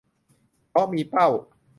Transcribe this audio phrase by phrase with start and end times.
[0.69, 1.27] เพราะมีเป้า